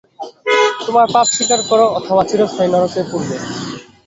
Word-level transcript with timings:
তোমার 0.81 1.05
পাপ 1.13 1.27
স্বীকার 1.31 1.59
করো 1.69 1.85
অথবা 1.97 2.21
চিরস্থায়ী 2.29 2.69
নরকে 2.71 3.01
পুড়বে। 3.09 3.37